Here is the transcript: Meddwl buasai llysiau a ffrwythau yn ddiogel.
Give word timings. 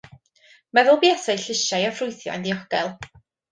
Meddwl 0.77 0.97
buasai 1.03 1.35
llysiau 1.43 1.87
a 1.89 1.93
ffrwythau 2.01 2.35
yn 2.39 2.49
ddiogel. 2.51 2.93